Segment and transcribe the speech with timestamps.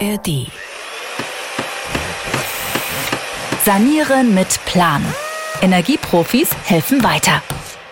[0.00, 0.46] ARD.
[3.64, 5.02] Sanieren mit Plan.
[5.60, 7.42] Energieprofis helfen weiter.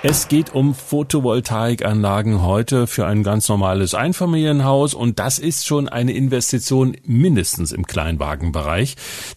[0.02, 6.12] Es geht um Photovoltaikanlagen heute für ein ganz normales Einfamilienhaus und das ist schon eine
[6.12, 8.94] Investition mindestens im Kleinwagenbereich.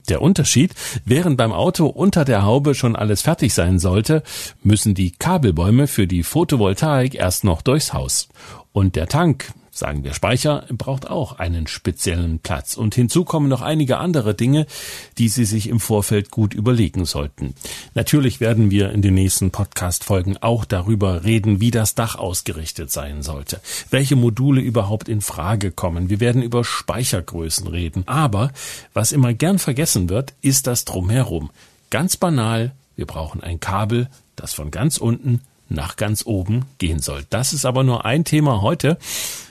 [0.10, 0.76] Der Unterschied,
[1.06, 4.22] während beim Auto unter der Haube schon alles fertig sein sollte,
[4.62, 8.30] müssen die Kabelbäume für die Photovoltaik erst noch durchs Haus.
[8.72, 12.76] Und der Tank, sagen wir Speicher, braucht auch einen speziellen Platz.
[12.76, 14.68] Und hinzu kommen noch einige andere Dinge,
[15.18, 17.56] die Sie sich im Vorfeld gut überlegen sollten.
[17.96, 23.24] Natürlich werden wir in den nächsten Podcast-Folgen auch darüber reden, wie das Dach ausgerichtet sein
[23.24, 26.10] sollte, welche Module überhaupt in Frage kommen.
[26.10, 28.04] Wir werden über Speichergrößen reden.
[28.06, 28.52] Aber
[28.94, 31.50] was immer gern vergessen wird, ist das Drumherum.
[31.90, 37.24] Ganz banal, wir brauchen ein Kabel, das von ganz unten nach ganz oben gehen soll.
[37.30, 38.98] Das ist aber nur ein Thema heute.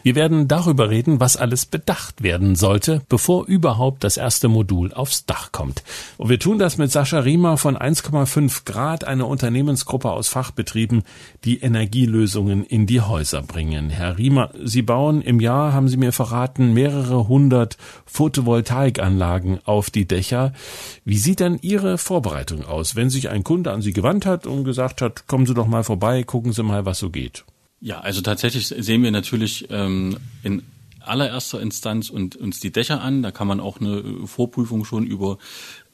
[0.02, 5.26] Wir werden darüber reden, was alles bedacht werden sollte, bevor überhaupt das erste Modul aufs
[5.26, 5.82] Dach kommt.
[6.16, 11.02] Und wir tun das mit Sascha Riemer von 1,5 Grad, einer Unternehmensgruppe aus Fachbetrieben,
[11.44, 13.90] die Energielösungen in die Häuser bringen.
[13.90, 20.06] Herr Riemer, Sie bauen im Jahr, haben Sie mir verraten, mehrere hundert Photovoltaikanlagen auf die
[20.06, 20.52] Dächer.
[21.04, 24.64] Wie sieht denn Ihre Vorbereitung aus, wenn sich ein Kunde an Sie gewandt hat und
[24.64, 27.44] gesagt hat, kommen Sie doch mal vorbei, gucken Sie mal, was so geht?
[27.80, 30.62] Ja, also tatsächlich sehen wir natürlich ähm, in
[31.00, 33.22] allererster Instanz und, uns die Dächer an.
[33.22, 35.38] Da kann man auch eine Vorprüfung schon über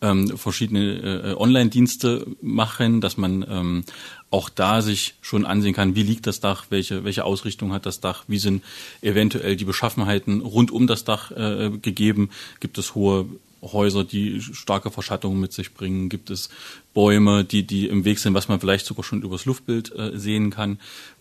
[0.00, 3.84] ähm, verschiedene äh, Online-Dienste machen, dass man ähm,
[4.30, 8.00] auch da sich schon ansehen kann, wie liegt das Dach, welche, welche Ausrichtung hat das
[8.00, 8.64] Dach, wie sind
[9.02, 13.26] eventuell die Beschaffenheiten rund um das Dach äh, gegeben, gibt es hohe
[13.72, 16.50] Häuser, die starke Verschattungen mit sich bringen, gibt es
[16.92, 20.50] Bäume, die, die im Weg sind, was man vielleicht sogar schon übers Luftbild äh, sehen
[20.50, 20.78] kann,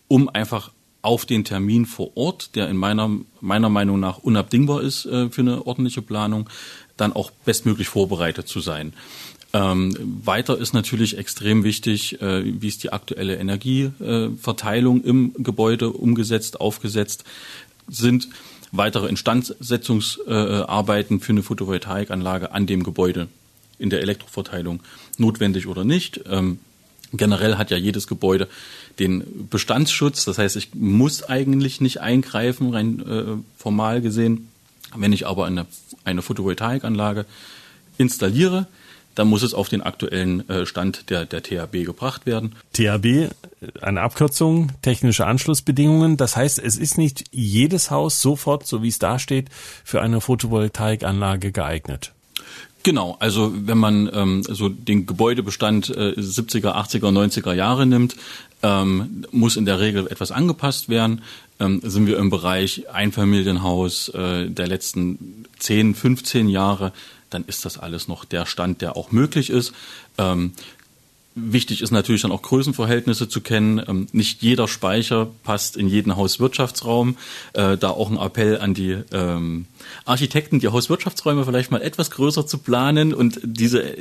[0.08, 0.70] um einfach
[1.02, 5.42] auf den Termin vor Ort, der in meiner, meiner Meinung nach unabdingbar ist äh, für
[5.42, 6.48] eine ordentliche Planung,
[6.96, 8.94] dann auch bestmöglich vorbereitet zu sein.
[9.52, 16.60] Ähm, weiter ist natürlich extrem wichtig, äh, wie ist die aktuelle Energieverteilung im Gebäude umgesetzt,
[16.60, 17.24] aufgesetzt
[17.86, 18.28] sind
[18.76, 23.28] weitere Instandsetzungsarbeiten für eine Photovoltaikanlage an dem Gebäude
[23.78, 24.80] in der Elektroverteilung
[25.18, 26.20] notwendig oder nicht.
[26.28, 26.58] Ähm,
[27.12, 28.48] generell hat ja jedes Gebäude
[28.98, 34.48] den Bestandsschutz, das heißt, ich muss eigentlich nicht eingreifen, rein äh, formal gesehen.
[34.96, 35.66] Wenn ich aber eine,
[36.04, 37.26] eine Photovoltaikanlage
[37.98, 38.66] installiere,
[39.14, 42.54] dann muss es auf den aktuellen äh, Stand der, der THB gebracht werden.
[42.72, 43.32] THB,
[43.80, 46.16] eine Abkürzung, technische Anschlussbedingungen.
[46.16, 49.48] Das heißt, es ist nicht jedes Haus sofort, so wie es da steht,
[49.84, 52.12] für eine Photovoltaikanlage geeignet.
[52.84, 58.14] Genau, also wenn man ähm, so den Gebäudebestand äh, 70er, 80er, 90er Jahre nimmt,
[58.62, 61.22] ähm, muss in der Regel etwas angepasst werden.
[61.60, 66.92] Ähm, sind wir im Bereich Einfamilienhaus äh, der letzten 10, 15 Jahre,
[67.34, 69.72] dann ist das alles noch der Stand, der auch möglich ist.
[70.18, 70.52] Ähm,
[71.36, 73.82] Wichtig ist natürlich dann auch Größenverhältnisse zu kennen.
[73.88, 77.16] Ähm, nicht jeder Speicher passt in jeden Hauswirtschaftsraum.
[77.54, 79.66] Äh, da auch ein Appell an die ähm,
[80.04, 83.96] Architekten, die Hauswirtschaftsräume vielleicht mal etwas größer zu planen und diese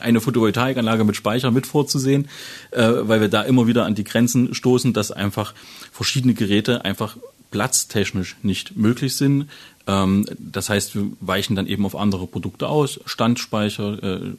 [0.00, 2.28] eine Photovoltaikanlage mit Speicher mit vorzusehen,
[2.72, 5.54] äh, weil wir da immer wieder an die Grenzen stoßen, dass einfach
[5.92, 7.16] verschiedene Geräte einfach
[7.52, 9.48] platztechnisch nicht möglich sind.
[9.90, 14.34] Ähm, das heißt, wir weichen dann eben auf andere Produkte aus, Standspeicher, äh,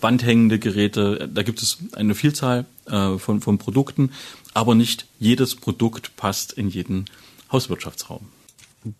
[0.00, 1.28] wandhängende Geräte.
[1.32, 4.10] Da gibt es eine Vielzahl äh, von, von Produkten,
[4.52, 7.06] aber nicht jedes Produkt passt in jeden
[7.50, 8.28] Hauswirtschaftsraum.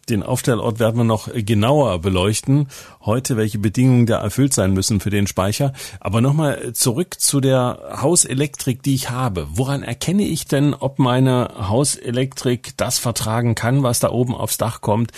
[0.09, 2.69] Den Aufstellort werden wir noch genauer beleuchten.
[3.03, 5.73] Heute, welche Bedingungen da erfüllt sein müssen für den Speicher.
[6.01, 9.49] Aber nochmal zurück zu der Hauselektrik, die ich habe.
[9.55, 14.83] Woran erkenne ich denn, ob meine Hauselektrik das vertragen kann, was da oben aufs Dach
[14.83, 15.13] kommt?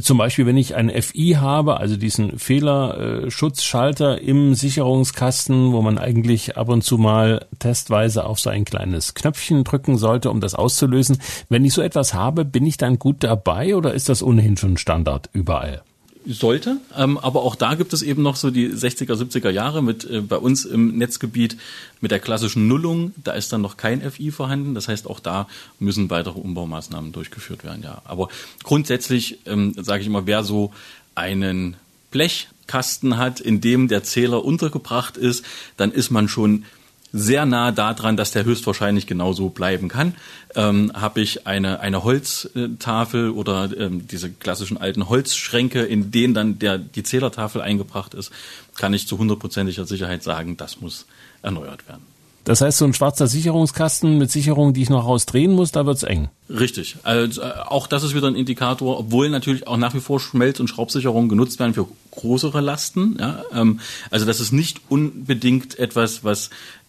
[0.00, 6.56] Zum Beispiel, wenn ich einen FI habe, also diesen Fehlerschutzschalter im Sicherungskasten, wo man eigentlich
[6.56, 11.18] ab und zu mal testweise auf so ein kleines Knöpfchen drücken sollte, um das auszulösen.
[11.50, 14.78] Wenn ich so etwas habe, bin ich dann gut dabei oder ist das ohnehin schon
[14.78, 15.82] Standard überall?
[16.28, 16.78] Sollte.
[16.96, 20.20] Ähm, aber auch da gibt es eben noch so die 60er, 70er Jahre mit äh,
[20.20, 21.56] bei uns im Netzgebiet
[22.00, 23.12] mit der klassischen Nullung.
[23.24, 24.74] Da ist dann noch kein FI vorhanden.
[24.74, 25.48] Das heißt, auch da
[25.78, 27.82] müssen weitere Umbaumaßnahmen durchgeführt werden.
[27.82, 28.28] Ja, aber
[28.62, 30.72] grundsätzlich ähm, sage ich immer, wer so
[31.14, 31.76] einen
[32.10, 35.44] Blechkasten hat, in dem der Zähler untergebracht ist,
[35.76, 36.64] dann ist man schon
[37.12, 40.14] sehr nah daran, dass der höchstwahrscheinlich genauso bleiben kann.
[40.54, 46.58] Ähm, Habe ich eine, eine Holztafel oder ähm, diese klassischen alten Holzschränke, in denen dann
[46.58, 48.30] der, die Zählertafel eingebracht ist,
[48.76, 51.06] kann ich zu hundertprozentiger Sicherheit sagen, das muss
[51.42, 52.02] erneuert werden.
[52.48, 56.02] Das heißt, so ein schwarzer Sicherungskasten mit Sicherungen, die ich noch rausdrehen muss, da wird's
[56.02, 56.30] eng.
[56.48, 56.96] Richtig.
[57.02, 60.58] Also äh, auch das ist wieder ein Indikator, obwohl natürlich auch nach wie vor Schmelz-
[60.58, 63.18] und Schraubsicherungen genutzt werden für größere Lasten.
[63.20, 63.80] Ja, ähm,
[64.10, 66.48] also das ist nicht unbedingt etwas, was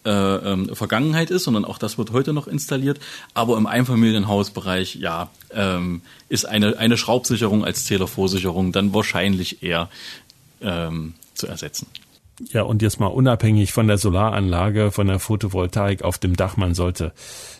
[0.10, 3.00] äh, ähm, Vergangenheit ist, sondern auch das wird heute noch installiert.
[3.36, 9.90] Aber im Einfamilienhausbereich, ja, ähm, ist eine, eine Schraubsicherung als Zählervorsicherung dann wahrscheinlich eher
[10.62, 11.88] ähm, zu ersetzen.
[12.52, 16.74] Ja, und jetzt mal unabhängig von der Solaranlage, von der Photovoltaik auf dem Dach, man
[16.74, 17.12] sollte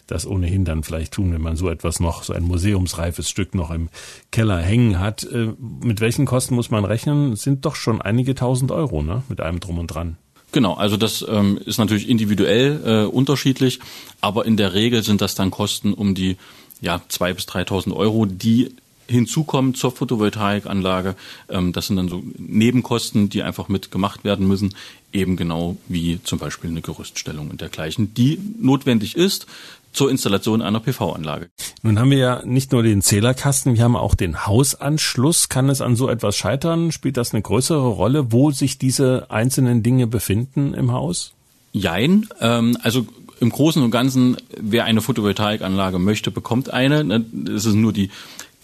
[0.08, 3.70] das ohnehin dann vielleicht tun, wenn man so etwas noch, so ein museumsreifes Stück noch
[3.70, 3.90] im
[4.32, 5.24] Keller hängen hat.
[5.24, 7.36] Äh, mit welchen Kosten muss man rechnen?
[7.36, 9.22] Sind doch schon einige tausend Euro, ne?
[9.30, 10.18] Mit einem drum und dran.
[10.52, 13.80] Genau, also das ähm, ist natürlich individuell äh, unterschiedlich,
[14.20, 16.38] aber in der Regel sind das dann Kosten um die
[16.82, 18.74] ja zwei bis 3.000 Euro, die
[19.10, 21.16] hinzukommen zur Photovoltaikanlage.
[21.50, 24.76] Ähm, das sind dann so Nebenkosten, die einfach mit gemacht werden müssen,
[25.12, 29.48] eben genau wie zum Beispiel eine Gerüststellung und dergleichen, die notwendig ist
[29.92, 31.50] zur Installation einer PV-Anlage.
[31.82, 35.50] Nun haben wir ja nicht nur den Zählerkasten, wir haben auch den Hausanschluss.
[35.50, 36.92] Kann es an so etwas scheitern?
[36.92, 41.34] Spielt das eine größere Rolle, wo sich diese einzelnen Dinge befinden im Haus?
[41.72, 42.28] Jein.
[42.40, 43.08] Ähm, also
[43.40, 47.04] im Großen und Ganzen, wer eine Photovoltaikanlage möchte, bekommt eine.
[47.04, 48.10] Ne, es ist nur die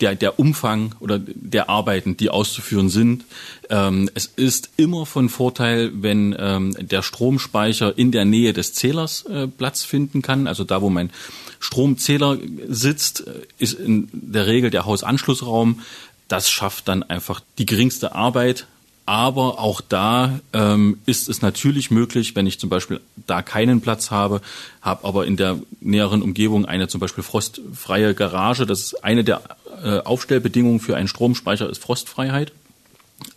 [0.01, 3.24] der, der Umfang oder der Arbeiten, die auszuführen sind.
[3.69, 9.25] Ähm, es ist immer von Vorteil, wenn ähm, der Stromspeicher in der Nähe des Zählers
[9.25, 10.47] äh, Platz finden kann.
[10.47, 11.12] Also da, wo mein
[11.59, 12.38] Stromzähler
[12.68, 15.81] sitzt, äh, ist in der Regel der Hausanschlussraum.
[16.27, 18.68] Das schafft dann einfach die geringste Arbeit
[19.06, 24.10] aber auch da ähm, ist es natürlich möglich, wenn ich zum Beispiel da keinen Platz
[24.10, 24.42] habe,
[24.81, 28.66] habe aber in der näheren Umgebung eine zum Beispiel frostfreie Garage.
[28.66, 29.42] Das ist eine der
[29.84, 32.52] äh, Aufstellbedingungen für einen Stromspeicher ist Frostfreiheit.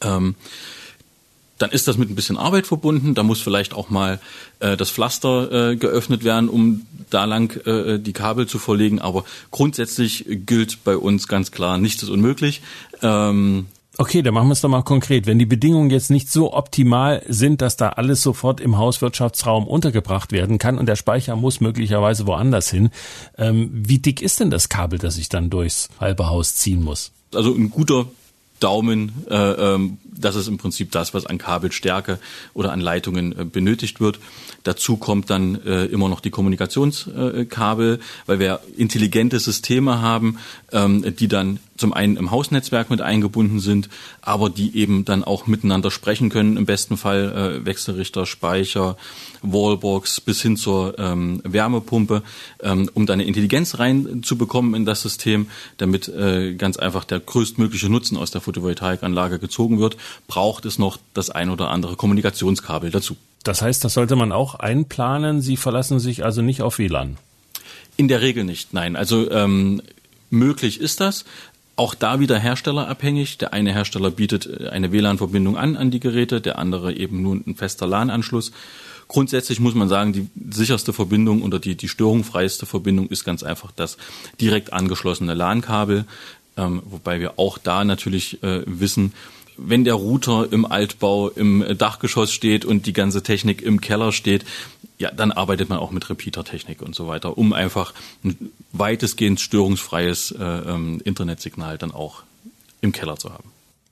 [0.00, 0.36] Ähm,
[1.58, 3.14] dann ist das mit ein bisschen Arbeit verbunden.
[3.14, 4.20] Da muss vielleicht auch mal
[4.60, 9.00] äh, das Pflaster äh, geöffnet werden, um da lang äh, die Kabel zu verlegen.
[9.00, 12.62] Aber grundsätzlich gilt bei uns ganz klar, nichts ist unmöglich.
[13.02, 13.66] Ähm,
[14.00, 15.26] Okay, dann machen wir es doch mal konkret.
[15.26, 20.30] Wenn die Bedingungen jetzt nicht so optimal sind, dass da alles sofort im Hauswirtschaftsraum untergebracht
[20.30, 22.90] werden kann und der Speicher muss möglicherweise woanders hin,
[23.36, 27.10] ähm, wie dick ist denn das Kabel, das ich dann durchs halbe Haus ziehen muss?
[27.34, 28.06] Also ein guter
[28.60, 32.20] Daumen, äh, ähm, das ist im Prinzip das, was an Kabelstärke
[32.54, 34.20] oder an Leitungen äh, benötigt wird.
[34.68, 40.36] Dazu kommt dann äh, immer noch die Kommunikationskabel, weil wir intelligente Systeme haben,
[40.72, 43.88] ähm, die dann zum einen im Hausnetzwerk mit eingebunden sind,
[44.20, 46.58] aber die eben dann auch miteinander sprechen können.
[46.58, 48.98] Im besten Fall äh, Wechselrichter, Speicher,
[49.40, 52.22] Wallbox bis hin zur ähm, Wärmepumpe,
[52.62, 55.46] ähm, um da eine Intelligenz reinzubekommen in das System,
[55.78, 60.98] damit äh, ganz einfach der größtmögliche Nutzen aus der Photovoltaikanlage gezogen wird, braucht es noch
[61.14, 63.16] das ein oder andere Kommunikationskabel dazu.
[63.44, 65.40] Das heißt, das sollte man auch einplanen.
[65.40, 67.16] Sie verlassen sich also nicht auf WLAN.
[67.96, 68.96] In der Regel nicht, nein.
[68.96, 69.82] Also ähm,
[70.30, 71.24] möglich ist das.
[71.76, 73.38] Auch da wieder herstellerabhängig.
[73.38, 77.36] Der eine Hersteller bietet äh, eine WLAN-Verbindung an an die Geräte, der andere eben nur
[77.36, 78.52] ein fester LAN-Anschluss.
[79.06, 83.72] Grundsätzlich muss man sagen, die sicherste Verbindung oder die, die störungfreiste Verbindung ist ganz einfach
[83.72, 83.96] das
[84.40, 86.04] direkt angeschlossene LAN-Kabel,
[86.58, 89.14] ähm, wobei wir auch da natürlich äh, wissen,
[89.58, 94.44] wenn der Router im Altbau im Dachgeschoss steht und die ganze Technik im Keller steht,
[94.98, 97.92] ja, dann arbeitet man auch mit Repeater-Technik und so weiter, um einfach
[98.24, 102.22] ein weitestgehend störungsfreies äh, ähm, Internetsignal dann auch
[102.80, 103.50] im Keller zu haben.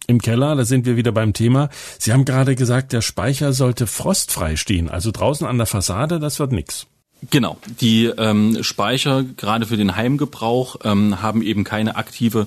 [0.09, 1.69] Im Keller, da sind wir wieder beim Thema.
[1.99, 6.39] Sie haben gerade gesagt, der Speicher sollte frostfrei stehen, also draußen an der Fassade, das
[6.39, 6.87] wird nix.
[7.31, 12.47] Genau, die ähm, Speicher gerade für den Heimgebrauch ähm, haben eben keine aktive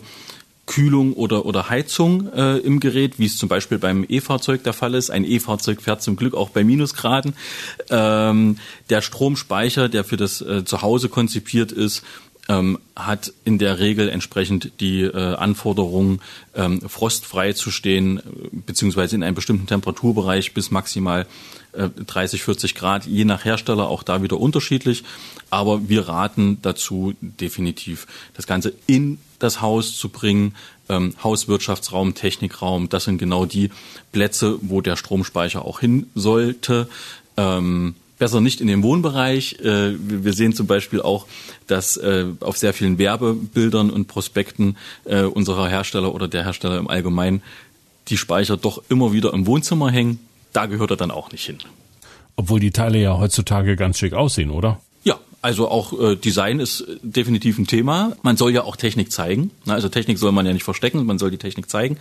[0.69, 4.93] Kühlung oder, oder Heizung äh, im Gerät, wie es zum Beispiel beim E-Fahrzeug der Fall
[4.93, 5.09] ist.
[5.09, 7.33] Ein E-Fahrzeug fährt zum Glück auch bei Minusgraden.
[7.89, 8.57] Ähm,
[8.91, 12.03] der Stromspeicher, der für das äh, Zuhause konzipiert ist,
[12.49, 16.21] ähm, hat in der Regel entsprechend die äh, Anforderung,
[16.53, 18.21] ähm, frostfrei zu stehen,
[18.51, 21.25] beziehungsweise in einem bestimmten Temperaturbereich bis maximal äh,
[21.73, 25.03] 30, 40 Grad, je nach Hersteller auch da wieder unterschiedlich.
[25.49, 30.55] Aber wir raten dazu definitiv, das Ganze in das Haus zu bringen.
[30.89, 33.69] Ähm, Hauswirtschaftsraum, Technikraum, das sind genau die
[34.11, 36.89] Plätze, wo der Stromspeicher auch hin sollte.
[37.37, 39.59] Ähm, besser nicht in den Wohnbereich.
[39.61, 41.25] Äh, wir sehen zum Beispiel auch,
[41.67, 46.89] dass äh, auf sehr vielen Werbebildern und Prospekten äh, unserer Hersteller oder der Hersteller im
[46.89, 47.41] Allgemeinen
[48.09, 50.19] die Speicher doch immer wieder im Wohnzimmer hängen.
[50.53, 51.59] Da gehört er dann auch nicht hin.
[52.35, 54.79] Obwohl die Teile ja heutzutage ganz schick aussehen, oder?
[55.41, 58.13] Also auch äh, Design ist definitiv ein Thema.
[58.23, 59.51] Man soll ja auch Technik zeigen.
[59.67, 61.97] Also Technik soll man ja nicht verstecken, man soll die Technik zeigen.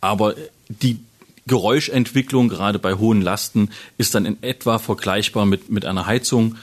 [0.00, 0.34] Aber
[0.68, 0.98] die
[1.46, 6.56] Geräuschentwicklung gerade bei hohen Lasten ist dann in etwa vergleichbar mit, mit einer Heizung.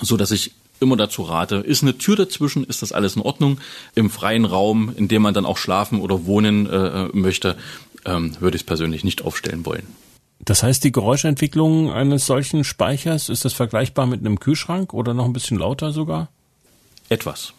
[0.00, 3.58] so dass ich immer dazu rate, ist eine Tür dazwischen, ist das alles in Ordnung.
[3.96, 7.56] Im freien Raum, in dem man dann auch schlafen oder wohnen äh, möchte,
[8.04, 9.88] ähm, würde ich es persönlich nicht aufstellen wollen.
[10.40, 15.24] Das heißt, die Geräuschentwicklung eines solchen Speichers, ist das vergleichbar mit einem Kühlschrank oder noch
[15.24, 16.28] ein bisschen lauter sogar?
[17.08, 17.52] Etwas.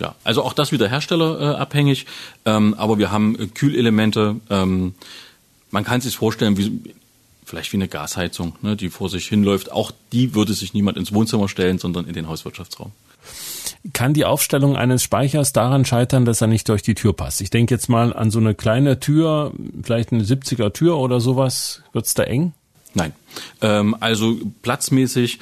[0.00, 2.06] Ja, also auch das wieder herstellerabhängig,
[2.44, 4.36] ähm, aber wir haben Kühlelemente.
[4.50, 4.94] Ähm,
[5.70, 6.94] man kann sich vorstellen, wie
[7.44, 9.70] vielleicht wie eine Gasheizung, ne, die vor sich hinläuft.
[9.70, 12.92] Auch die würde sich niemand ins Wohnzimmer stellen, sondern in den Hauswirtschaftsraum.
[13.92, 17.40] Kann die Aufstellung eines Speichers daran scheitern, dass er nicht durch die Tür passt?
[17.40, 19.52] Ich denke jetzt mal an so eine kleine Tür,
[19.82, 21.82] vielleicht eine 70er Tür oder sowas.
[21.92, 22.54] Wird's da eng?
[22.94, 23.12] Nein.
[23.60, 25.38] Ähm, also platzmäßig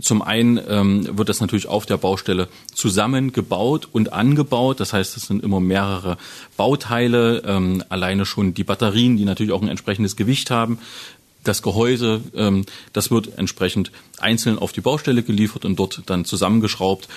[0.00, 4.80] zum einen ähm, wird das natürlich auf der Baustelle zusammengebaut und angebaut.
[4.80, 6.18] Das heißt, es sind immer mehrere
[6.56, 10.78] Bauteile, ähm, alleine schon die Batterien, die natürlich auch ein entsprechendes Gewicht haben.
[11.44, 17.08] Das Gehäuse, ähm, das wird entsprechend einzeln auf die Baustelle geliefert und dort dann zusammengeschraubt.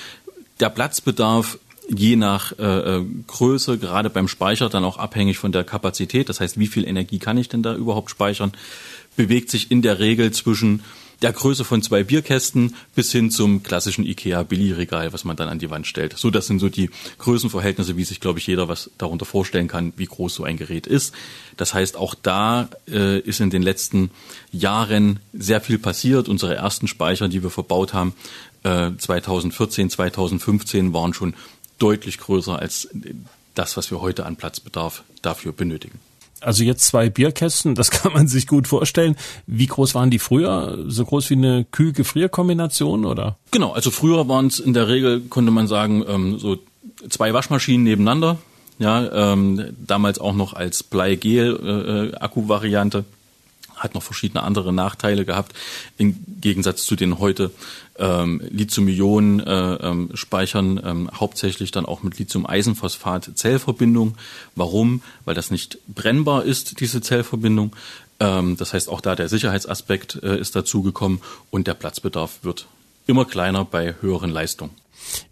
[0.60, 5.64] Der Platzbedarf je nach äh, äh Größe, gerade beim Speicher, dann auch abhängig von der
[5.64, 8.54] Kapazität, das heißt, wie viel Energie kann ich denn da überhaupt speichern,
[9.16, 10.82] bewegt sich in der Regel zwischen
[11.22, 15.60] der Größe von zwei Bierkästen bis hin zum klassischen IKEA Billigregal, was man dann an
[15.60, 16.18] die Wand stellt.
[16.18, 19.94] So, das sind so die Größenverhältnisse, wie sich, glaube ich, jeder was darunter vorstellen kann,
[19.98, 21.14] wie groß so ein Gerät ist.
[21.58, 24.12] Das heißt, auch da äh, ist in den letzten
[24.52, 26.28] Jahren sehr viel passiert.
[26.28, 28.14] Unsere ersten Speicher, die wir verbaut haben,
[28.64, 31.36] äh, 2014, 2015 waren schon
[31.80, 32.90] deutlich größer als
[33.54, 36.00] das, was wir heute an Platzbedarf dafür benötigen.
[36.42, 39.16] Also jetzt zwei Bierkästen, das kann man sich gut vorstellen.
[39.48, 40.78] Wie groß waren die früher?
[40.88, 43.38] So groß wie eine Kühl-Gefrier-Kombination oder?
[43.52, 46.58] Genau, also früher waren es in der Regel, konnte man sagen, ähm, so
[47.10, 48.38] zwei Waschmaschinen nebeneinander.
[48.78, 53.06] Ja, ähm, damals auch noch als Bleigel-Akku-Variante.
[53.86, 55.56] Hat noch verschiedene andere Nachteile gehabt,
[55.98, 57.52] im Gegensatz zu den heute
[57.98, 64.18] ähm, Lithium-Ionen-Speichern, äh, ähm, hauptsächlich dann auch mit Lithium-Eisenphosphat-Zellverbindung.
[64.56, 65.02] Warum?
[65.24, 67.74] Weil das nicht brennbar ist, diese Zellverbindung.
[68.20, 72.68] Ähm, das heißt, auch da der Sicherheitsaspekt äh, ist dazugekommen und der Platzbedarf wird
[73.08, 74.72] immer kleiner bei höheren Leistungen.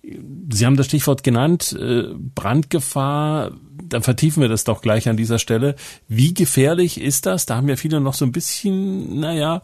[0.02, 3.52] Sie haben das Stichwort genannt, äh, Brandgefahr.
[3.84, 5.76] Dann vertiefen wir das doch gleich an dieser Stelle.
[6.08, 7.46] Wie gefährlich ist das?
[7.46, 9.62] Da haben ja viele noch so ein bisschen, naja,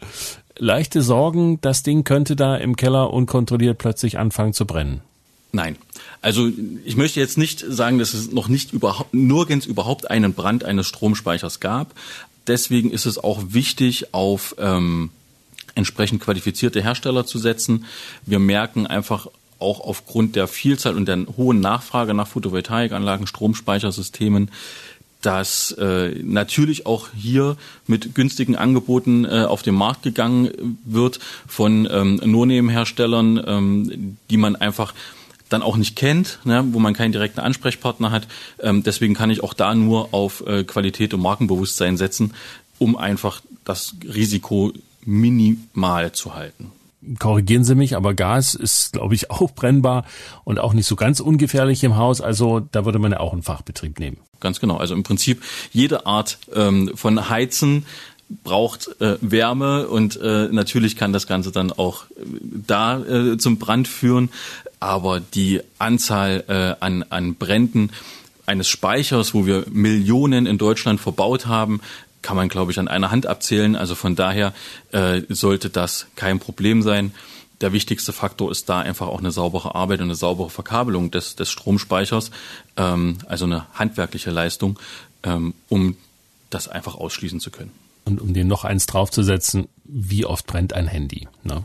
[0.57, 5.01] leichte Sorgen, das Ding könnte da im Keller unkontrolliert plötzlich anfangen zu brennen.
[5.51, 5.77] Nein.
[6.21, 6.49] Also
[6.85, 10.87] ich möchte jetzt nicht sagen, dass es noch nicht überhaupt, nirgends überhaupt einen Brand eines
[10.87, 11.93] Stromspeichers gab.
[12.47, 15.09] Deswegen ist es auch wichtig, auf ähm,
[15.75, 17.85] entsprechend qualifizierte Hersteller zu setzen.
[18.25, 19.27] Wir merken einfach
[19.59, 24.49] auch aufgrund der Vielzahl und der hohen Nachfrage nach Photovoltaikanlagen, Stromspeichersystemen,
[25.21, 31.87] dass äh, natürlich auch hier mit günstigen Angeboten äh, auf den Markt gegangen wird von
[31.91, 34.93] ähm, No-Name-Herstellern, ähm, die man einfach
[35.49, 38.27] dann auch nicht kennt, ne, wo man keinen direkten Ansprechpartner hat.
[38.59, 42.33] Ähm, deswegen kann ich auch da nur auf äh, Qualität und Markenbewusstsein setzen,
[42.77, 44.71] um einfach das Risiko
[45.03, 46.71] minimal zu halten
[47.19, 50.05] korrigieren Sie mich, aber Gas ist, glaube ich, auch brennbar
[50.43, 52.21] und auch nicht so ganz ungefährlich im Haus.
[52.21, 54.17] Also da würde man ja auch einen Fachbetrieb nehmen.
[54.39, 54.77] Ganz genau.
[54.77, 57.85] Also im Prinzip jede Art ähm, von Heizen
[58.43, 62.23] braucht äh, Wärme und äh, natürlich kann das Ganze dann auch äh,
[62.67, 64.29] da äh, zum Brand führen.
[64.79, 67.91] Aber die Anzahl äh, an, an Bränden
[68.45, 71.81] eines Speichers, wo wir Millionen in Deutschland verbaut haben,
[72.21, 73.75] kann man, glaube ich, an einer Hand abzählen.
[73.75, 74.53] Also von daher
[74.91, 77.13] äh, sollte das kein Problem sein.
[77.61, 81.35] Der wichtigste Faktor ist da einfach auch eine saubere Arbeit und eine saubere Verkabelung des,
[81.35, 82.31] des Stromspeichers,
[82.77, 84.79] ähm, also eine handwerkliche Leistung,
[85.23, 85.97] ähm, um
[86.49, 87.71] das einfach ausschließen zu können.
[88.05, 91.27] Und um den noch eins draufzusetzen, wie oft brennt ein Handy?
[91.43, 91.63] Ne?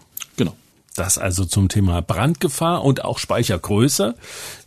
[0.95, 4.15] Das also zum Thema Brandgefahr und auch Speichergröße.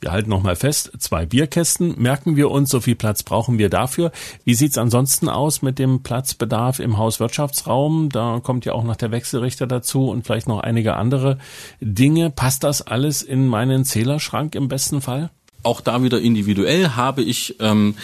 [0.02, 4.12] Wir halten nochmal fest, zwei Bierkästen merken wir uns, so viel Platz brauchen wir dafür.
[4.44, 8.10] Wie sieht's ansonsten aus mit dem Platzbedarf im Hauswirtschaftsraum?
[8.10, 11.38] Da kommt ja auch noch der Wechselrichter dazu und vielleicht noch einige andere
[11.80, 12.30] Dinge.
[12.30, 15.30] Passt das alles in meinen Zählerschrank im besten Fall?
[15.64, 17.96] Auch da wieder individuell habe ich ähm,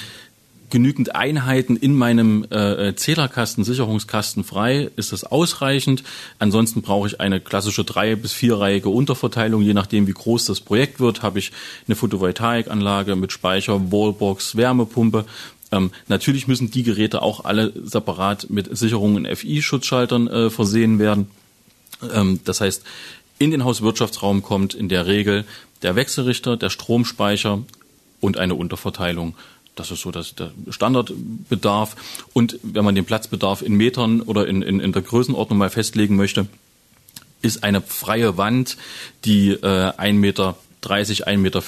[0.74, 6.04] genügend Einheiten in meinem äh, äh, Zählerkasten, Sicherungskasten frei, ist das ausreichend.
[6.40, 11.00] Ansonsten brauche ich eine klassische drei- bis vierreihige Unterverteilung, je nachdem wie groß das Projekt
[11.00, 11.52] wird, habe ich
[11.88, 15.26] eine Photovoltaikanlage mit Speicher, Wallbox, Wärmepumpe.
[15.72, 21.30] Ähm, natürlich müssen die Geräte auch alle separat mit Sicherungen FI-Schutzschaltern äh, versehen werden.
[22.12, 22.84] Ähm, das heißt,
[23.38, 25.46] in den Hauswirtschaftsraum kommt in der Regel
[25.84, 27.62] der Wechselrichter, der Stromspeicher
[28.22, 29.36] und eine Unterverteilung
[29.76, 31.96] das ist so das, der Standardbedarf.
[32.34, 36.16] Und wenn man den Platzbedarf in Metern oder in, in, in der Größenordnung mal festlegen
[36.16, 36.48] möchte,
[37.42, 38.78] ist eine freie Wand,
[39.26, 41.62] die äh, 1,30 Meter, 1,40 Meter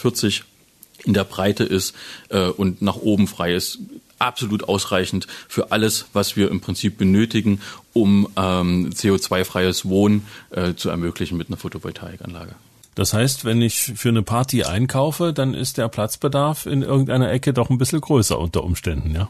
[1.03, 1.93] in der Breite ist
[2.29, 3.79] äh, und nach oben frei ist
[4.17, 7.61] absolut ausreichend für alles, was wir im Prinzip benötigen,
[7.93, 12.55] um ähm, CO2-freies Wohnen äh, zu ermöglichen mit einer Photovoltaikanlage.
[12.95, 17.53] Das heißt, wenn ich für eine Party einkaufe, dann ist der Platzbedarf in irgendeiner Ecke
[17.53, 19.29] doch ein bisschen größer unter Umständen, ja?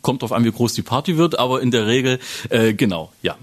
[0.00, 2.18] Kommt drauf an, wie groß die Party wird, aber in der Regel
[2.48, 3.36] äh, genau, ja.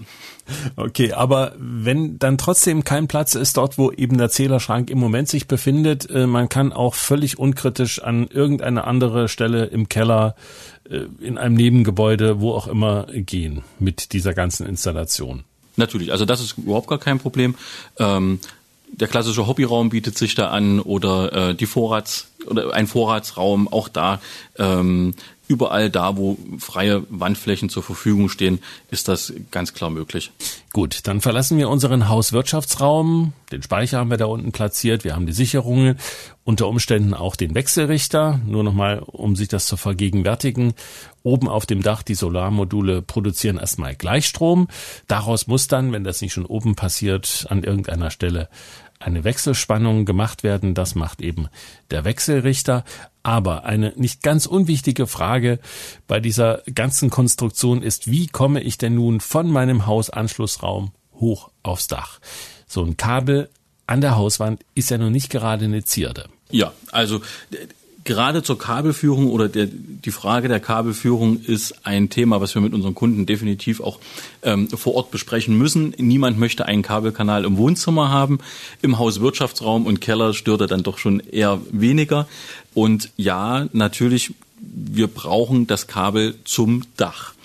[0.76, 5.28] Okay, aber wenn dann trotzdem kein Platz ist dort, wo eben der Zählerschrank im Moment
[5.28, 10.36] sich befindet, äh, man kann auch völlig unkritisch an irgendeine andere Stelle im Keller,
[10.88, 15.44] äh, in einem Nebengebäude, wo auch immer gehen mit dieser ganzen Installation.
[15.76, 17.54] Natürlich, also das ist überhaupt gar kein Problem.
[17.98, 18.40] Ähm,
[18.92, 23.88] der klassische Hobbyraum bietet sich da an oder äh, die Vorrats oder ein Vorratsraum auch
[23.88, 24.20] da
[24.58, 25.14] ähm,
[25.48, 28.60] überall da, wo freie Wandflächen zur Verfügung stehen,
[28.90, 30.32] ist das ganz klar möglich.
[30.72, 33.32] Gut, dann verlassen wir unseren Hauswirtschaftsraum.
[33.52, 35.04] Den Speicher haben wir da unten platziert.
[35.04, 35.98] Wir haben die Sicherungen,
[36.44, 38.40] unter Umständen auch den Wechselrichter.
[38.46, 40.74] Nur nochmal, um sich das zu vergegenwärtigen.
[41.22, 44.68] Oben auf dem Dach die Solarmodule produzieren erstmal Gleichstrom.
[45.08, 48.48] Daraus muss dann, wenn das nicht schon oben passiert, an irgendeiner Stelle
[48.98, 50.74] eine Wechselspannung gemacht werden.
[50.74, 51.48] Das macht eben
[51.90, 52.84] der Wechselrichter.
[53.26, 55.58] Aber eine nicht ganz unwichtige Frage
[56.06, 61.88] bei dieser ganzen Konstruktion ist, wie komme ich denn nun von meinem Hausanschlussraum hoch aufs
[61.88, 62.20] Dach?
[62.68, 63.50] So ein Kabel
[63.88, 66.28] an der Hauswand ist ja nun nicht gerade eine Zierde.
[66.52, 67.20] Ja, also
[68.06, 72.72] gerade zur Kabelführung oder der, die Frage der Kabelführung ist ein Thema, was wir mit
[72.72, 73.98] unseren Kunden definitiv auch
[74.42, 75.94] ähm, vor Ort besprechen müssen.
[75.98, 78.38] Niemand möchte einen Kabelkanal im Wohnzimmer haben.
[78.80, 82.26] Im Hauswirtschaftsraum und Keller stört er dann doch schon eher weniger.
[82.72, 87.35] Und ja, natürlich, wir brauchen das Kabel zum Dach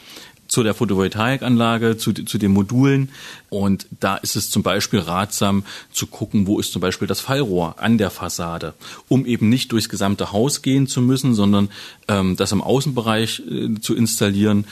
[0.51, 3.09] zu der Photovoltaikanlage, zu, zu den Modulen.
[3.49, 7.75] Und da ist es zum Beispiel ratsam zu gucken, wo ist zum Beispiel das Fallrohr
[7.77, 8.73] an der Fassade,
[9.07, 11.69] um eben nicht durchs gesamte Haus gehen zu müssen, sondern
[12.09, 14.65] ähm, das im Außenbereich äh, zu installieren.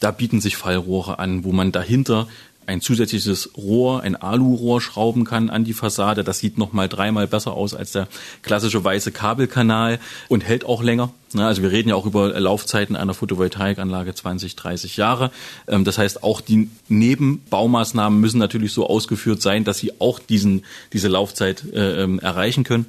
[0.00, 2.26] Da bieten sich Fallrohre an, wo man dahinter
[2.66, 6.22] ein zusätzliches Rohr, ein Alurohr schrauben kann an die Fassade.
[6.22, 8.06] Das sieht noch mal dreimal besser aus als der
[8.42, 11.10] klassische weiße Kabelkanal und hält auch länger.
[11.34, 15.30] Also wir reden ja auch über Laufzeiten einer Photovoltaikanlage 20, 30 Jahre.
[15.68, 20.64] Ähm, das heißt, auch die Nebenbaumaßnahmen müssen natürlich so ausgeführt sein, dass sie auch diesen,
[20.92, 22.86] diese Laufzeit äh, ähm, erreichen können,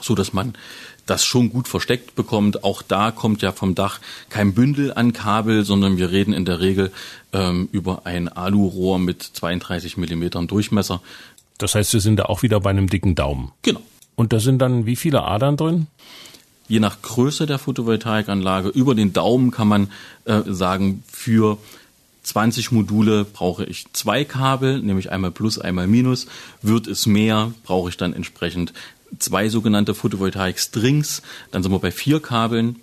[0.00, 0.54] so dass man
[1.06, 2.64] das schon gut versteckt bekommt.
[2.64, 6.60] Auch da kommt ja vom Dach kein Bündel an Kabel, sondern wir reden in der
[6.60, 6.92] Regel
[7.32, 11.00] ähm, über ein Alurohr mit 32 Millimetern Durchmesser.
[11.58, 13.52] Das heißt, wir sind da auch wieder bei einem dicken Daumen.
[13.62, 13.80] Genau.
[14.14, 15.86] Und da sind dann wie viele Adern drin?
[16.68, 19.90] Je nach Größe der Photovoltaikanlage über den Daumen kann man
[20.24, 21.58] äh, sagen, für
[22.22, 26.26] 20 Module brauche ich zwei Kabel, nämlich einmal Plus, einmal Minus.
[26.62, 28.72] Wird es mehr, brauche ich dann entsprechend
[29.18, 31.22] zwei sogenannte Photovoltaik-Strings.
[31.50, 32.76] Dann sind wir bei vier Kabeln.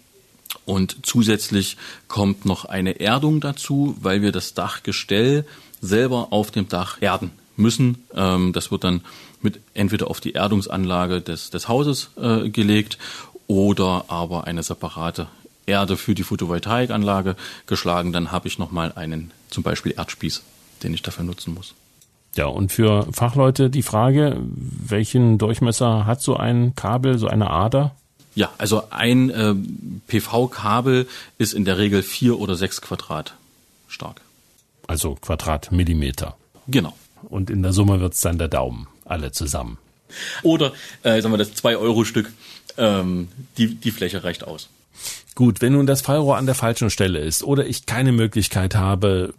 [0.66, 5.46] Und zusätzlich kommt noch eine Erdung dazu, weil wir das Dachgestell
[5.82, 8.04] selber auf dem Dach erden müssen.
[8.16, 9.02] Ähm, das wird dann
[9.42, 12.98] mit entweder auf die Erdungsanlage des, des Hauses äh, gelegt
[13.48, 15.28] oder aber eine separate
[15.66, 17.36] Erde für die Photovoltaikanlage
[17.68, 18.12] geschlagen.
[18.12, 20.42] Dann habe ich nochmal einen zum Beispiel Erdspieß,
[20.84, 21.74] den ich dafür nutzen muss.
[22.36, 27.96] Ja, und für Fachleute die Frage, welchen Durchmesser hat so ein Kabel, so eine Ader?
[28.36, 29.56] Ja, also ein äh,
[30.08, 33.34] PV-Kabel ist in der Regel vier oder sechs Quadrat
[33.88, 34.22] stark.
[34.88, 36.36] Also Quadratmillimeter.
[36.68, 36.94] Genau.
[37.24, 39.78] Und in der Summe wird's dann der Daumen, alle zusammen.
[40.44, 42.32] Oder, äh, sagen wir das 2-Euro-Stück,
[42.78, 44.70] ähm, die, die Fläche reicht aus.
[45.36, 49.34] Gut, wenn nun das Fallrohr an der falschen Stelle ist oder ich keine Möglichkeit habe,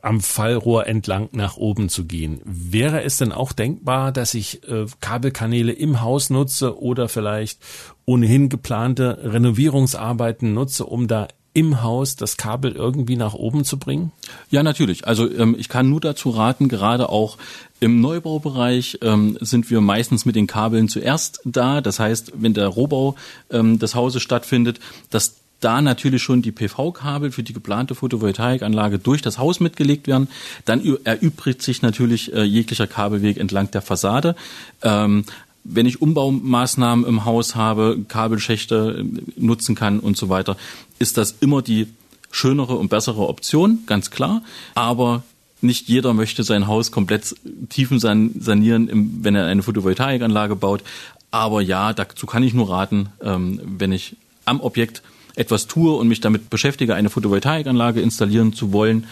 [0.00, 4.86] am Fallrohr entlang nach oben zu gehen, wäre es denn auch denkbar, dass ich äh,
[5.00, 7.60] Kabelkanäle im Haus nutze oder vielleicht
[8.06, 14.12] ohnehin geplante Renovierungsarbeiten nutze, um da im Haus das Kabel irgendwie nach oben zu bringen?
[14.50, 15.06] Ja, natürlich.
[15.06, 17.36] Also ähm, ich kann nur dazu raten, gerade auch
[17.80, 21.80] im Neubaubereich ähm, sind wir meistens mit den Kabeln zuerst da.
[21.80, 23.16] Das heißt, wenn der Rohbau
[23.50, 29.22] ähm, des Hauses stattfindet, dass da natürlich schon die PV-Kabel für die geplante Photovoltaikanlage durch
[29.22, 30.28] das Haus mitgelegt werden.
[30.64, 34.34] Dann erübrigt sich natürlich äh, jeglicher Kabelweg entlang der Fassade.
[34.82, 35.24] Ähm,
[35.64, 40.56] wenn ich Umbaumaßnahmen im Haus habe, Kabelschächte äh, nutzen kann und so weiter,
[41.02, 41.88] ist das immer die
[42.30, 44.42] schönere und bessere Option, ganz klar.
[44.74, 45.22] Aber
[45.60, 47.34] nicht jeder möchte sein Haus komplett
[47.68, 50.82] tiefen sanieren, wenn er eine Photovoltaikanlage baut.
[51.30, 55.02] Aber ja, dazu kann ich nur raten, ähm, wenn ich am Objekt
[55.34, 59.06] etwas tue und mich damit beschäftige, eine Photovoltaikanlage installieren zu wollen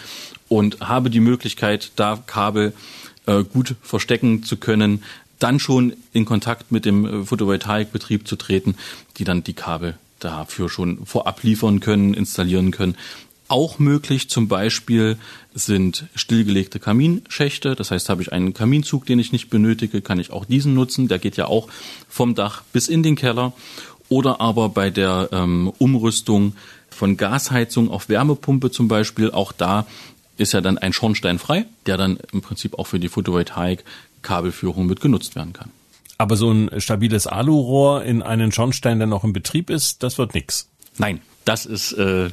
[0.48, 2.72] und habe die Möglichkeit, da Kabel
[3.26, 5.02] äh, gut verstecken zu können,
[5.38, 8.76] dann schon in Kontakt mit dem äh, Photovoltaikbetrieb zu treten,
[9.16, 12.96] die dann die Kabel dafür schon vorab liefern können, installieren können.
[13.48, 15.18] Auch möglich zum Beispiel
[15.52, 17.74] sind stillgelegte Kaminschächte.
[17.74, 21.08] Das heißt, habe ich einen Kaminzug, den ich nicht benötige, kann ich auch diesen nutzen.
[21.08, 21.66] Der geht ja auch
[22.08, 23.52] vom Dach bis in den Keller.
[24.08, 26.54] Oder aber bei der ähm, Umrüstung
[26.90, 29.86] von Gasheizung auf Wärmepumpe zum Beispiel, auch da
[30.36, 33.84] ist ja dann ein Schornstein frei, der dann im Prinzip auch für die Photovoltaik
[34.22, 35.70] Kabelführung mit genutzt werden kann.
[36.20, 40.34] Aber so ein stabiles Alurohr in einen Schornstein, der noch in Betrieb ist, das wird
[40.34, 40.68] nix.
[40.98, 42.28] Nein, das ist äh,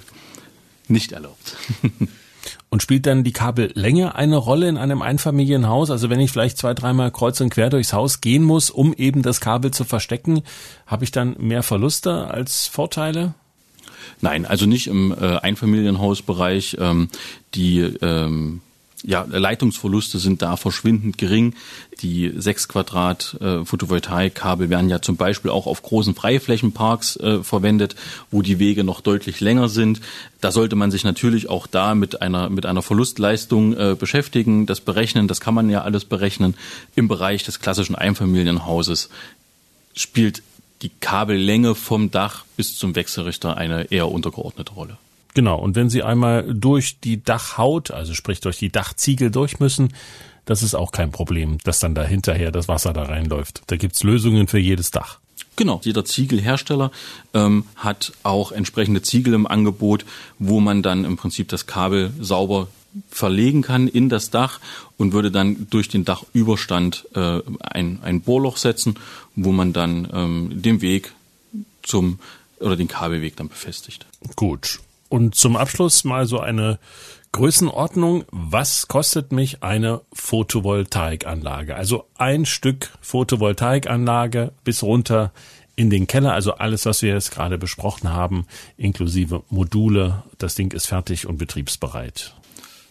[0.89, 1.55] nicht erlaubt.
[2.69, 5.89] Und spielt dann die Kabellänge eine Rolle in einem Einfamilienhaus?
[5.89, 9.21] Also wenn ich vielleicht zwei, dreimal kreuz und quer durchs Haus gehen muss, um eben
[9.21, 10.41] das Kabel zu verstecken,
[10.85, 13.35] habe ich dann mehr Verluste als Vorteile?
[14.19, 16.75] Nein, also nicht im äh, Einfamilienhausbereich.
[16.77, 17.07] Ähm,
[17.53, 18.59] die ähm,
[19.03, 21.53] ja, Leitungsverluste sind da verschwindend gering.
[22.01, 27.95] Die sechs Quadrat äh, Photovoltaikkabel werden ja zum Beispiel auch auf großen Freiflächenparks äh, verwendet,
[28.31, 30.01] wo die Wege noch deutlich länger sind.
[30.41, 34.81] Da sollte man sich natürlich auch da mit einer mit einer Verlustleistung äh, beschäftigen, das
[34.81, 35.27] berechnen.
[35.27, 36.55] Das kann man ja alles berechnen.
[36.95, 39.09] Im Bereich des klassischen Einfamilienhauses
[39.95, 40.41] spielt
[40.81, 44.97] die Kabellänge vom Dach bis zum Wechselrichter eine eher untergeordnete Rolle.
[45.37, 49.93] Genau, und wenn Sie einmal durch die Dachhaut, also sprich durch die Dachziegel durch müssen,
[50.45, 53.61] das ist auch kein Problem, dass dann da hinterher das Wasser da reinläuft.
[53.67, 55.19] Da gibt's Lösungen für jedes Dach.
[55.55, 56.89] Genau, jeder Ziegelhersteller
[57.35, 60.05] ähm, hat auch entsprechende Ziegel im Angebot,
[60.39, 62.67] wo man dann im Prinzip das Kabel sauber
[63.11, 64.59] verlegen kann in das Dach
[64.97, 68.95] und würde dann durch den Dachüberstand äh, ein, ein Bohrloch setzen,
[69.35, 71.13] wo man dann ähm, den Weg
[71.83, 72.17] zum
[72.59, 74.07] oder den Kabelweg dann befestigt.
[74.35, 74.79] Gut.
[75.09, 76.79] Und zum Abschluss mal so eine
[77.31, 78.25] Größenordnung.
[78.31, 81.75] Was kostet mich eine Photovoltaikanlage?
[81.75, 85.31] Also ein Stück Photovoltaikanlage bis runter
[85.75, 90.23] in den Keller, also alles, was wir jetzt gerade besprochen haben, inklusive Module.
[90.39, 92.33] Das Ding ist fertig und betriebsbereit.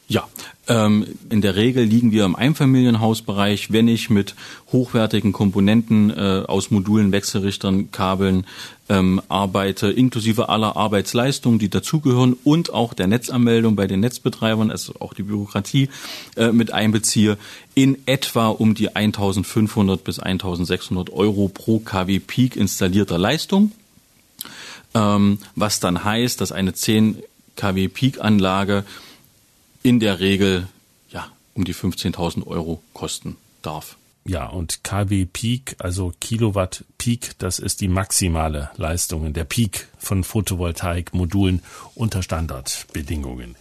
[0.08, 0.28] Ja,
[0.68, 4.36] ähm, in der Regel liegen wir im Einfamilienhausbereich, wenn ich mit
[4.70, 8.46] hochwertigen Komponenten äh, aus Modulen, Wechselrichtern, Kabeln
[8.88, 14.94] ähm, arbeite, inklusive aller Arbeitsleistungen, die dazugehören und auch der Netzanmeldung bei den Netzbetreibern, also
[15.00, 15.88] auch die Bürokratie
[16.36, 17.36] äh, mit einbeziehe,
[17.74, 23.72] in etwa um die 1500 bis 1600 Euro pro kW Peak installierter Leistung,
[24.94, 27.18] ähm, was dann heißt, dass eine 10
[27.56, 28.84] kW Peak Anlage
[29.86, 30.66] in der Regel
[31.10, 33.96] ja um die 15.000 Euro kosten darf.
[34.24, 40.24] Ja, und kW Peak, also Kilowatt Peak, das ist die maximale Leistung, der Peak von
[40.24, 41.62] Photovoltaikmodulen
[41.94, 43.54] unter Standardbedingungen.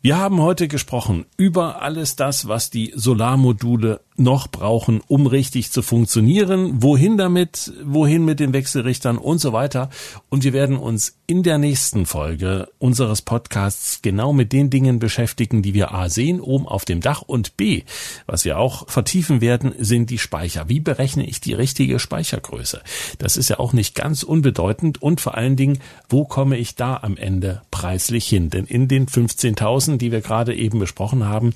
[0.00, 5.82] Wir haben heute gesprochen über alles das, was die Solarmodule noch brauchen, um richtig zu
[5.82, 6.82] funktionieren.
[6.82, 9.90] Wohin damit, wohin mit den Wechselrichtern und so weiter.
[10.28, 15.62] Und wir werden uns in der nächsten Folge unseres Podcasts genau mit den Dingen beschäftigen,
[15.62, 17.84] die wir A sehen, oben auf dem Dach und B,
[18.26, 20.68] was wir auch vertiefen werden, sind die Speicher.
[20.68, 22.82] Wie berechne ich die richtige Speichergröße?
[23.18, 25.78] Das ist ja auch nicht ganz unbedeutend und vor allen Dingen,
[26.08, 28.50] wo komme ich da am Ende preislich hin?
[28.50, 31.52] Denn in den 15.000, die wir gerade eben besprochen haben,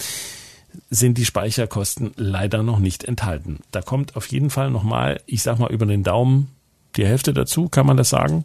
[0.91, 3.61] sind die Speicherkosten leider noch nicht enthalten.
[3.71, 6.49] Da kommt auf jeden Fall nochmal, ich sag mal über den Daumen,
[6.97, 8.45] die Hälfte dazu, kann man das sagen?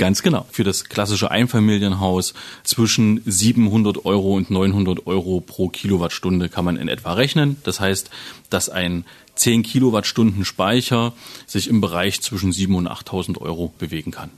[0.00, 0.46] Ganz genau.
[0.50, 2.32] Für das klassische Einfamilienhaus
[2.64, 7.58] zwischen 700 Euro und 900 Euro pro Kilowattstunde kann man in etwa rechnen.
[7.64, 8.08] Das heißt,
[8.48, 11.12] dass ein 10 Kilowattstunden Speicher
[11.46, 14.30] sich im Bereich zwischen 7.000 und 8.000 Euro bewegen kann.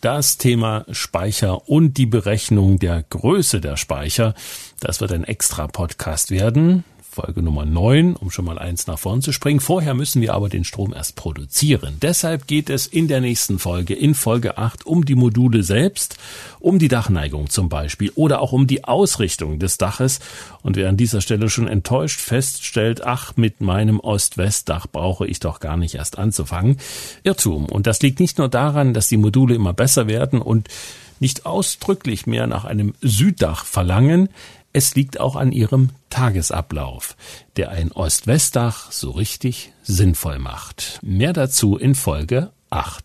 [0.00, 4.34] Das Thema Speicher und die Berechnung der Größe der Speicher,
[4.78, 6.84] das wird ein extra Podcast werden.
[7.10, 9.60] Folge Nummer 9, um schon mal eins nach vorn zu springen.
[9.60, 11.96] Vorher müssen wir aber den Strom erst produzieren.
[12.00, 16.16] Deshalb geht es in der nächsten Folge, in Folge 8, um die Module selbst,
[16.60, 20.20] um die Dachneigung zum Beispiel oder auch um die Ausrichtung des Daches.
[20.62, 25.60] Und wer an dieser Stelle schon enttäuscht feststellt, ach, mit meinem Ost-West-Dach brauche ich doch
[25.60, 26.78] gar nicht erst anzufangen.
[27.24, 27.66] Irrtum.
[27.66, 30.68] Und das liegt nicht nur daran, dass die Module immer besser werden und
[31.20, 34.28] nicht ausdrücklich mehr nach einem Süddach verlangen,
[34.78, 37.16] es liegt auch an ihrem Tagesablauf,
[37.56, 41.00] der ein Ost-West-Dach so richtig sinnvoll macht.
[41.02, 43.04] Mehr dazu in Folge 8.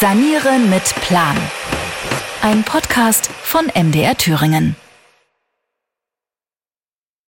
[0.00, 1.36] Sanieren mit Plan.
[2.40, 4.74] Ein Podcast von MDR Thüringen.